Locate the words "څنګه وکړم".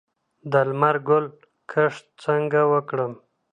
2.25-3.13